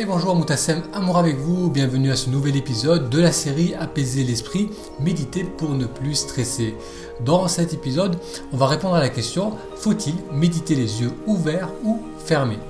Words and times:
Et 0.00 0.04
bonjour 0.04 0.36
Moutassem, 0.36 0.80
amour 0.94 1.18
avec 1.18 1.38
vous, 1.38 1.70
bienvenue 1.70 2.12
à 2.12 2.16
ce 2.16 2.30
nouvel 2.30 2.54
épisode 2.54 3.10
de 3.10 3.20
la 3.20 3.32
série 3.32 3.74
Apaiser 3.74 4.22
l'esprit, 4.22 4.70
méditer 5.00 5.42
pour 5.42 5.70
ne 5.70 5.86
plus 5.86 6.14
stresser. 6.14 6.76
Dans 7.24 7.48
cet 7.48 7.74
épisode, 7.74 8.16
on 8.52 8.56
va 8.56 8.68
répondre 8.68 8.94
à 8.94 9.00
la 9.00 9.08
question 9.08 9.54
faut-il 9.74 10.14
méditer 10.32 10.76
les 10.76 11.00
yeux 11.00 11.10
ouverts 11.26 11.70
ou 11.82 12.00
fermés? 12.24 12.60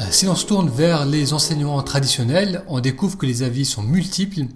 Euh, 0.00 0.02
Si 0.10 0.26
l'on 0.26 0.34
se 0.34 0.46
tourne 0.46 0.68
vers 0.68 1.06
les 1.06 1.32
enseignements 1.32 1.80
traditionnels, 1.84 2.64
on 2.66 2.80
découvre 2.80 3.16
que 3.16 3.26
les 3.26 3.44
avis 3.44 3.64
sont 3.64 3.84
multiples. 3.84 4.46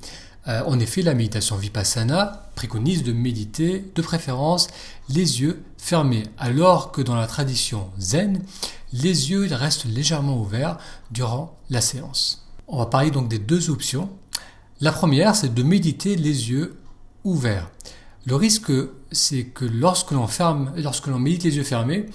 Euh, 0.49 0.63
en 0.67 0.81
effet, 0.81 1.03
la 1.03 1.15
méditation 1.15 1.55
vipassana 1.55 2.51
préconise 2.57 3.05
de 3.05 3.13
méditer 3.13 3.85
de 3.95 4.03
préférence 4.03 4.67
les 5.09 5.41
yeux 5.41 5.63
fermés, 5.77 6.25
alors 6.37 6.91
que 6.91 7.01
dans 7.01 7.15
la 7.15 7.29
tradition 7.29 7.87
zen, 8.01 8.43
les 8.93 9.31
yeux 9.31 9.49
restent 9.51 9.85
légèrement 9.85 10.39
ouverts 10.39 10.79
durant 11.11 11.57
la 11.71 11.81
séance. 11.81 12.47
On 12.67 12.79
va 12.79 12.87
parler 12.87 13.11
donc 13.11 13.29
des 13.29 13.39
deux 13.39 13.71
options. 13.71 14.11
La 14.81 14.93
première, 14.93 15.35
c'est 15.35 15.53
de 15.53 15.63
méditer 15.63 16.17
les 16.17 16.51
yeux 16.51 16.79
ouverts. 17.25 17.71
Le 18.27 18.35
risque, 18.35 18.73
c'est 19.11 19.45
que 19.45 19.65
lorsque 19.65 20.11
l'on 20.11 20.27
ferme, 20.27 20.73
lorsque 20.77 21.07
l'on 21.07 21.19
médite 21.19 21.45
les 21.45 21.57
yeux 21.57 21.65
fermés, 21.65 22.07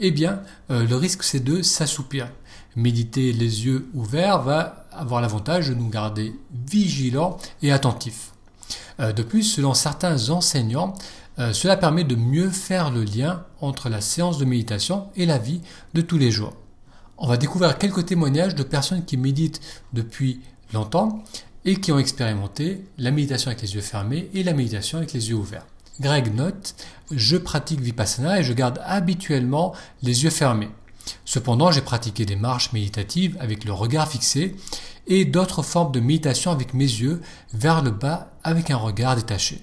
eh 0.00 0.10
bien, 0.10 0.40
euh, 0.70 0.86
le 0.86 0.96
risque, 0.96 1.22
c'est 1.22 1.44
de 1.44 1.62
s'assoupir. 1.62 2.28
Méditer 2.76 3.32
les 3.32 3.66
yeux 3.66 3.88
ouverts 3.94 4.42
va 4.42 4.86
avoir 4.92 5.20
l'avantage 5.20 5.68
de 5.68 5.74
nous 5.74 5.88
garder 5.88 6.34
vigilants 6.66 7.36
et 7.62 7.72
attentifs. 7.72 8.32
Euh, 8.98 9.12
de 9.12 9.22
plus, 9.22 9.42
selon 9.42 9.74
certains 9.74 10.30
enseignants, 10.30 10.94
euh, 11.40 11.52
cela 11.52 11.76
permet 11.76 12.04
de 12.04 12.16
mieux 12.16 12.50
faire 12.50 12.90
le 12.90 13.02
lien 13.02 13.44
entre 13.60 13.88
la 13.88 14.00
séance 14.00 14.38
de 14.38 14.44
méditation 14.44 15.08
et 15.16 15.26
la 15.26 15.38
vie 15.38 15.62
de 15.94 16.02
tous 16.02 16.18
les 16.18 16.30
jours. 16.30 16.54
On 17.16 17.26
va 17.26 17.36
découvrir 17.36 17.78
quelques 17.78 18.06
témoignages 18.06 18.54
de 18.54 18.62
personnes 18.62 19.04
qui 19.04 19.16
méditent 19.16 19.60
depuis 19.92 20.40
longtemps 20.72 21.24
et 21.64 21.76
qui 21.76 21.92
ont 21.92 21.98
expérimenté 21.98 22.84
la 22.98 23.10
méditation 23.10 23.50
avec 23.50 23.62
les 23.62 23.74
yeux 23.74 23.80
fermés 23.80 24.30
et 24.34 24.42
la 24.42 24.52
méditation 24.52 24.98
avec 24.98 25.12
les 25.12 25.30
yeux 25.30 25.36
ouverts. 25.36 25.66
Greg 26.00 26.34
note 26.34 26.74
Je 27.10 27.36
pratique 27.36 27.80
Vipassana 27.80 28.40
et 28.40 28.42
je 28.42 28.52
garde 28.52 28.80
habituellement 28.84 29.74
les 30.02 30.24
yeux 30.24 30.30
fermés. 30.30 30.70
Cependant, 31.24 31.70
j'ai 31.70 31.82
pratiqué 31.82 32.24
des 32.24 32.36
marches 32.36 32.72
méditatives 32.72 33.36
avec 33.40 33.64
le 33.64 33.72
regard 33.72 34.08
fixé 34.08 34.56
et 35.06 35.24
d'autres 35.24 35.62
formes 35.62 35.92
de 35.92 36.00
méditation 36.00 36.50
avec 36.50 36.74
mes 36.74 36.84
yeux 36.84 37.20
vers 37.52 37.82
le 37.82 37.90
bas 37.90 38.32
avec 38.44 38.70
un 38.70 38.76
regard 38.76 39.16
détaché. 39.16 39.62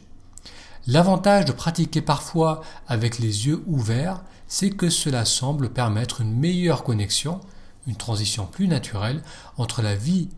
L'avantage 0.88 1.44
de 1.44 1.52
pratiquer 1.52 2.02
parfois 2.02 2.62
avec 2.88 3.20
les 3.20 3.48
yeux 3.48 3.62
ouverts, 3.68 4.24
c'est 4.48 4.70
que 4.70 4.90
cela 4.90 5.26
semble 5.26 5.70
permettre 5.70 6.22
une 6.22 6.34
meilleure 6.34 6.86
connexion, 6.86 7.42
une 7.88 7.98
transition 7.98 8.46
plus 8.46 8.70
naturelle 8.70 9.22
entre 9.58 9.82
la 9.82 9.96
vie 9.96 10.30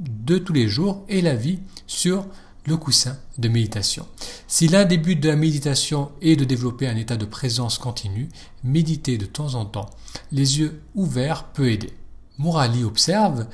de 0.00 0.38
tous 0.38 0.52
les 0.52 0.66
jours 0.66 1.04
et 1.08 1.22
la 1.22 1.36
vie 1.36 1.60
sur 1.86 2.26
le 2.66 2.76
coussin 2.76 3.16
de 3.38 3.48
méditation. 3.48 4.08
Si 4.48 4.66
l'un 4.66 4.84
des 4.84 4.98
buts 4.98 5.14
de 5.14 5.28
la 5.28 5.36
méditation 5.36 6.10
est 6.20 6.34
de 6.34 6.44
développer 6.44 6.88
un 6.88 6.96
état 6.96 7.16
de 7.16 7.24
présence 7.24 7.78
continue, 7.78 8.28
méditer 8.64 9.18
de 9.18 9.26
temps 9.26 9.54
en 9.54 9.64
temps 9.64 9.90
les 10.32 10.58
yeux 10.58 10.82
ouverts 10.96 11.44
peut 11.44 11.70
aider. 11.70 11.92
Morali 12.38 12.82
observe 12.82 13.46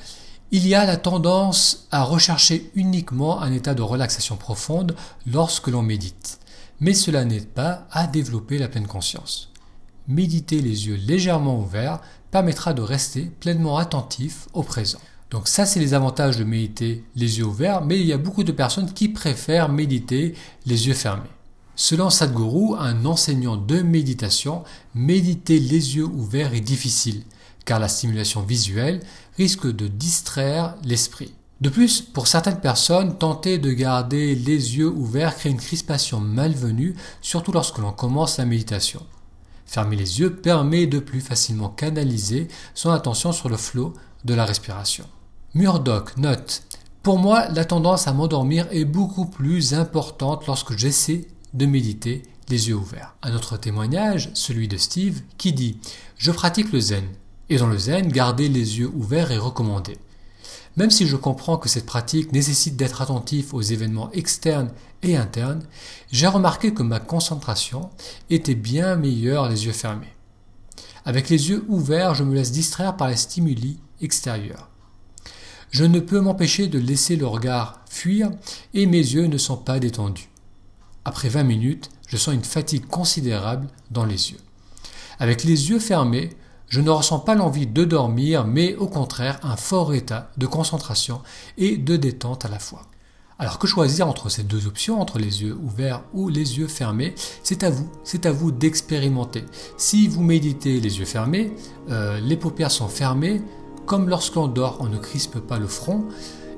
il 0.53 0.67
y 0.67 0.75
a 0.75 0.85
la 0.85 0.97
tendance 0.97 1.87
à 1.89 2.03
rechercher 2.03 2.69
uniquement 2.75 3.41
un 3.41 3.51
état 3.51 3.73
de 3.73 3.81
relaxation 3.81 4.37
profonde 4.37 4.95
lorsque 5.25 5.67
l'on 5.67 5.81
médite, 5.81 6.37
mais 6.79 6.93
cela 6.93 7.25
n'aide 7.25 7.47
pas 7.47 7.87
à 7.89 8.05
développer 8.05 8.59
la 8.59 8.67
pleine 8.67 8.85
conscience. 8.85 9.51
Méditer 10.07 10.61
les 10.61 10.85
yeux 10.85 10.99
légèrement 11.07 11.59
ouverts 11.59 12.01
permettra 12.29 12.75
de 12.75 12.83
rester 12.83 13.31
pleinement 13.39 13.77
attentif 13.77 14.47
au 14.53 14.61
présent. 14.61 14.99
Donc 15.31 15.47
ça, 15.47 15.65
c'est 15.65 15.79
les 15.79 15.95
avantages 15.95 16.37
de 16.37 16.43
méditer 16.43 17.03
les 17.15 17.39
yeux 17.39 17.45
ouverts, 17.45 17.83
mais 17.83 17.99
il 17.99 18.05
y 18.05 18.13
a 18.13 18.19
beaucoup 18.19 18.43
de 18.43 18.51
personnes 18.51 18.93
qui 18.93 19.09
préfèrent 19.09 19.69
méditer 19.69 20.35
les 20.67 20.85
yeux 20.85 20.93
fermés. 20.93 21.23
Selon 21.75 22.11
Sadhguru, 22.11 22.75
un 22.77 23.05
enseignant 23.05 23.57
de 23.57 23.81
méditation, 23.81 24.63
méditer 24.93 25.57
les 25.57 25.95
yeux 25.95 26.05
ouverts 26.05 26.53
est 26.53 26.61
difficile, 26.61 27.23
car 27.65 27.79
la 27.79 27.87
stimulation 27.87 28.41
visuelle 28.41 29.01
risque 29.37 29.67
de 29.67 29.87
distraire 29.87 30.75
l'esprit. 30.83 31.33
De 31.61 31.69
plus, 31.69 32.01
pour 32.01 32.27
certaines 32.27 32.59
personnes, 32.59 33.17
tenter 33.17 33.57
de 33.57 33.71
garder 33.71 34.35
les 34.35 34.77
yeux 34.77 34.89
ouverts 34.89 35.35
crée 35.35 35.49
une 35.49 35.57
crispation 35.57 36.19
malvenue, 36.19 36.95
surtout 37.21 37.53
lorsque 37.53 37.77
l'on 37.77 37.93
commence 37.93 38.37
la 38.37 38.45
méditation. 38.45 39.01
Fermer 39.65 39.95
les 39.95 40.19
yeux 40.19 40.35
permet 40.35 40.87
de 40.87 40.99
plus 40.99 41.21
facilement 41.21 41.69
canaliser 41.69 42.47
son 42.73 42.91
attention 42.91 43.31
sur 43.31 43.47
le 43.49 43.57
flot 43.57 43.93
de 44.25 44.33
la 44.33 44.45
respiration. 44.45 45.05
Murdoch 45.53 46.17
note 46.17 46.63
Pour 47.01 47.17
moi, 47.17 47.47
la 47.49 47.63
tendance 47.63 48.07
à 48.07 48.13
m'endormir 48.13 48.67
est 48.71 48.85
beaucoup 48.85 49.25
plus 49.25 49.73
importante 49.73 50.45
lorsque 50.47 50.77
j'essaie 50.77 51.27
de 51.53 51.65
méditer 51.65 52.23
les 52.49 52.67
yeux 52.67 52.75
ouverts. 52.75 53.15
Un 53.21 53.33
autre 53.35 53.57
témoignage, 53.57 54.31
celui 54.33 54.67
de 54.67 54.77
Steve, 54.77 55.21
qui 55.37 55.53
dit 55.53 55.77
Je 56.17 56.31
pratique 56.31 56.71
le 56.73 56.79
zen. 56.79 57.05
Et 57.53 57.57
dans 57.57 57.67
le 57.67 57.77
zen, 57.77 58.07
garder 58.07 58.49
les 58.49 58.79
yeux 58.79 58.89
ouverts 58.95 59.31
est 59.31 59.37
recommandé. 59.37 59.99
Même 60.75 60.89
si 60.89 61.05
je 61.05 61.15
comprends 61.15 61.57
que 61.59 61.69
cette 61.69 61.85
pratique 61.85 62.31
nécessite 62.31 62.75
d'être 62.75 63.03
attentif 63.03 63.53
aux 63.53 63.61
événements 63.61 64.11
externes 64.11 64.71
et 65.03 65.17
internes, 65.17 65.61
j'ai 66.11 66.25
remarqué 66.25 66.73
que 66.73 66.81
ma 66.81 66.99
concentration 66.99 67.91
était 68.31 68.55
bien 68.55 68.95
meilleure 68.95 69.49
les 69.49 69.67
yeux 69.67 69.71
fermés. 69.71 70.15
Avec 71.05 71.29
les 71.29 71.51
yeux 71.51 71.63
ouverts, 71.67 72.15
je 72.15 72.23
me 72.23 72.33
laisse 72.33 72.51
distraire 72.51 72.97
par 72.97 73.07
les 73.07 73.17
stimuli 73.17 73.79
extérieurs. 74.01 74.67
Je 75.69 75.83
ne 75.83 75.99
peux 75.99 76.21
m'empêcher 76.21 76.65
de 76.65 76.79
laisser 76.79 77.17
le 77.17 77.27
regard 77.27 77.81
fuir 77.87 78.31
et 78.73 78.87
mes 78.87 78.97
yeux 78.97 79.27
ne 79.27 79.37
sont 79.37 79.57
pas 79.57 79.77
détendus. 79.77 80.29
Après 81.05 81.29
20 81.29 81.43
minutes, 81.43 81.91
je 82.07 82.17
sens 82.17 82.33
une 82.33 82.43
fatigue 82.43 82.87
considérable 82.87 83.67
dans 83.91 84.05
les 84.05 84.31
yeux. 84.31 84.41
Avec 85.19 85.43
les 85.43 85.69
yeux 85.69 85.79
fermés, 85.79 86.31
je 86.67 86.81
ne 86.81 86.89
ressens 86.89 87.19
pas 87.19 87.35
l'envie 87.35 87.67
de 87.67 87.83
dormir, 87.83 88.45
mais 88.45 88.75
au 88.75 88.87
contraire 88.87 89.39
un 89.43 89.55
fort 89.55 89.93
état 89.93 90.31
de 90.37 90.47
concentration 90.47 91.21
et 91.57 91.77
de 91.77 91.95
détente 91.97 92.45
à 92.45 92.49
la 92.49 92.59
fois. 92.59 92.81
Alors 93.39 93.59
que 93.59 93.67
choisir 93.67 94.07
entre 94.07 94.29
ces 94.29 94.43
deux 94.43 94.67
options, 94.67 95.01
entre 95.01 95.19
les 95.19 95.41
yeux 95.43 95.57
ouverts 95.61 96.03
ou 96.13 96.29
les 96.29 96.59
yeux 96.59 96.67
fermés? 96.67 97.15
C'est 97.43 97.63
à 97.63 97.69
vous, 97.69 97.89
c'est 98.03 98.25
à 98.25 98.31
vous 98.31 98.51
d'expérimenter. 98.51 99.43
Si 99.75 100.07
vous 100.07 100.23
méditez 100.23 100.79
les 100.79 100.99
yeux 100.99 101.05
fermés, 101.05 101.51
euh, 101.89 102.19
les 102.19 102.37
paupières 102.37 102.71
sont 102.71 102.87
fermées, 102.87 103.41
comme 103.85 104.07
lorsqu'on 104.07 104.47
dort, 104.47 104.77
on 104.79 104.87
ne 104.87 104.97
crispe 104.97 105.39
pas 105.39 105.59
le 105.59 105.67
front. 105.67 106.05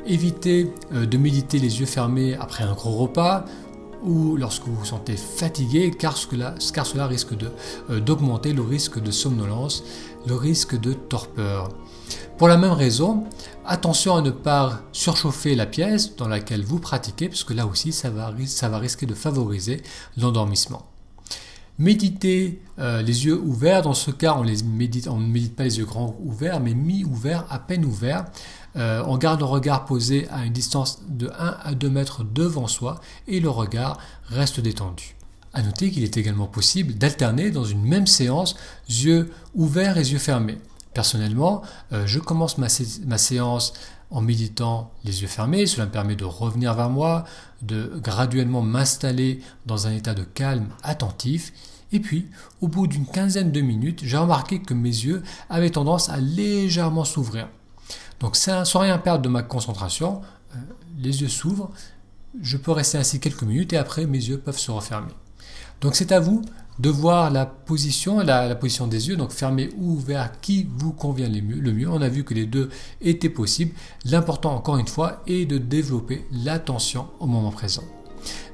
Évitez 0.06 0.72
euh, 0.94 1.06
de 1.06 1.18
méditer 1.18 1.60
les 1.60 1.80
yeux 1.80 1.88
fermés 1.88 2.36
après 2.36 2.64
un 2.64 2.74
gros 2.74 2.92
repas 2.92 3.46
ou 4.04 4.36
lorsque 4.38 4.64
vous 4.64 4.76
vous 4.76 4.86
sentez 4.86 5.18
fatigué, 5.18 5.92
car, 5.92 6.18
cela 6.18 7.08
risque 7.08 7.34
euh, 7.90 8.00
d'augmenter 8.00 8.54
le 8.54 8.62
risque 8.62 9.02
de 9.02 9.12
somnolence, 9.12 9.84
le 10.28 10.36
risque 10.36 10.80
de 10.80 10.94
torpeur. 10.94 11.70
Pour 12.38 12.48
la 12.48 12.58
même 12.58 12.72
raison, 12.72 13.24
attention 13.66 14.16
à 14.16 14.22
ne 14.22 14.32
pas 14.32 14.82
surchauffer 14.92 15.56
la 15.56 15.66
pièce 15.66 16.16
dans 16.16 16.28
laquelle 16.28 16.64
vous 16.64 16.80
pratiquez, 16.80 17.30
parce 17.30 17.44
que 17.44 17.54
là 17.54 17.66
aussi, 17.66 17.94
ça 17.94 18.10
va, 18.10 18.78
risquer 18.78 19.06
de 19.06 19.14
favoriser 19.14 19.82
l'endormissement. 20.18 20.86
Méditer 21.78 22.62
euh, 22.80 23.02
les 23.02 23.26
yeux 23.26 23.40
ouverts, 23.40 23.82
dans 23.82 23.94
ce 23.94 24.12
cas, 24.12 24.36
on 24.36 24.44
ne 24.44 24.64
médite 24.64 25.56
pas 25.56 25.64
les 25.64 25.78
yeux 25.80 25.86
grands 25.86 26.16
ouverts, 26.24 26.60
mais 26.60 26.74
mi-ouverts, 26.74 27.46
à 27.50 27.60
peine 27.60 27.86
ouverts. 27.86 28.26
Euh, 28.78 29.04
on 29.08 29.18
garde 29.18 29.40
le 29.40 29.46
regard 29.46 29.86
posé 29.86 30.28
à 30.30 30.46
une 30.46 30.54
distance 30.54 31.02
de 31.08 31.32
1 31.38 31.58
à 31.64 31.74
2 31.74 31.90
mètres 31.90 32.24
devant 32.24 32.68
soi 32.68 33.00
et 33.28 33.40
le 33.40 33.50
regard 33.50 34.00
reste 34.28 34.60
détendu. 34.60 35.16
A 35.54 35.62
noter 35.62 35.90
qu'il 35.92 36.04
est 36.04 36.18
également 36.18 36.48
possible 36.48 36.96
d'alterner 36.96 37.52
dans 37.52 37.64
une 37.64 37.84
même 37.84 38.08
séance 38.08 38.56
yeux 38.90 39.32
ouverts 39.54 39.98
et 39.98 40.04
yeux 40.04 40.20
fermés. 40.20 40.58
Personnellement, 40.94 41.62
euh, 41.94 42.06
je 42.06 42.20
commence 42.20 42.58
ma 42.58 42.70
séance 43.18 43.74
en 44.12 44.22
méditant 44.22 44.92
les 45.04 45.22
yeux 45.22 45.28
fermés, 45.28 45.66
cela 45.66 45.86
me 45.86 45.92
permet 45.92 46.16
de 46.16 46.26
revenir 46.26 46.74
vers 46.74 46.90
moi, 46.90 47.26
de 47.62 48.00
graduellement 48.02 48.62
m'installer 48.62 49.42
dans 49.66 49.88
un 49.88 49.92
état 49.92 50.14
de 50.14 50.24
calme 50.24 50.68
attentif, 50.84 51.52
et 51.92 52.00
puis, 52.00 52.28
au 52.62 52.68
bout 52.68 52.88
d'une 52.88 53.06
quinzaine 53.06 53.52
de 53.52 53.62
minutes, 53.62 54.02
j'ai 54.04 54.18
remarqué 54.18 54.60
que 54.62 54.74
mes 54.74 54.90
yeux 54.90 55.24
avaient 55.50 55.70
tendance 55.70 56.10
à 56.10 56.18
légèrement 56.18 57.06
s'ouvrir. 57.06 57.48
Donc 58.20 58.36
sans 58.36 58.80
rien 58.80 58.98
perdre 58.98 59.22
de 59.22 59.30
ma 59.30 59.44
concentration, 59.44 60.22
euh, 60.54 60.58
les 60.98 61.22
yeux 61.22 61.28
s'ouvrent, 61.28 61.70
je 62.42 62.58
peux 62.58 62.72
rester 62.72 62.98
ainsi 62.98 63.20
quelques 63.20 63.44
minutes 63.44 63.74
et 63.74 63.78
après 63.78 64.06
mes 64.06 64.18
yeux 64.18 64.38
peuvent 64.38 64.58
se 64.58 64.72
refermer. 64.72 65.12
Donc 65.82 65.96
c'est 65.96 66.12
à 66.12 66.20
vous 66.20 66.42
de 66.80 66.90
voir 66.90 67.32
la 67.32 67.46
position, 67.46 68.20
la, 68.20 68.54
position 68.56 68.88
des 68.88 69.08
yeux, 69.08 69.16
donc 69.16 69.32
fermés 69.32 69.70
ou 69.78 69.94
ouverts, 69.94 70.32
qui 70.42 70.68
vous 70.78 70.92
convient 70.92 71.30
le 71.30 71.42
mieux, 71.42 71.60
le 71.60 71.72
mieux. 71.72 71.90
On 71.90 72.02
a 72.02 72.10
vu 72.10 72.24
que 72.24 72.34
les 72.34 72.46
deux 72.46 72.70
étaient 73.02 73.30
possibles. 73.30 73.72
L'important, 74.04 74.54
encore 74.54 74.78
une 74.78 74.88
fois, 74.88 75.22
est 75.28 75.46
de 75.46 75.58
développer 75.58 76.26
l'attention 76.32 77.08
au 77.20 77.28
moment 77.28 77.52
présent. 77.52 77.84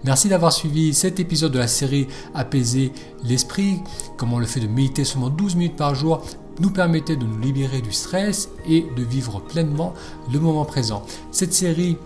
Merci 0.04 0.30
d'avoir 0.30 0.52
suivi 0.52 0.94
cet 0.94 1.20
épisode 1.20 1.54
de 1.54 1.60
la 1.60 1.68
série 1.68 2.08
Apaiser 2.34 2.92
l'esprit, 3.24 3.80
comment 4.18 4.38
le 4.38 4.46
fait 4.46 4.60
de 4.60 4.68
méditer 4.68 5.06
seulement 5.06 5.30
12 5.30 5.56
minutes 5.56 5.76
par 5.78 5.96
jour 5.96 6.24
nous 6.60 6.70
permettait 6.70 7.16
de 7.16 7.26
nous 7.26 7.40
libérer 7.40 7.82
du 7.82 7.92
stress 7.92 8.50
et 8.68 8.86
de 8.96 9.04
vivre 9.04 9.40
pleinement 9.40 9.94
le 10.32 10.40
moment 10.40 10.66
présent. 10.66 11.04
Cette 11.32 11.54
série 11.54 11.98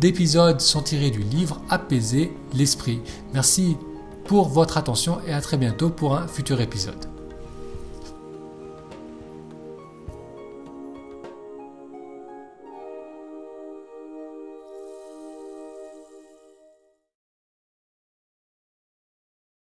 d'épisodes 0.00 0.60
sont 0.60 0.82
tirés 0.82 1.10
du 1.10 1.22
livre 1.22 1.60
Apaiser 1.70 2.32
l'esprit. 2.54 3.00
Merci 3.34 3.76
pour 4.24 4.48
votre 4.48 4.78
attention 4.78 5.18
et 5.26 5.32
à 5.32 5.40
très 5.40 5.56
bientôt 5.56 5.90
pour 5.90 6.16
un 6.16 6.26
futur 6.26 6.60
épisode. 6.60 7.11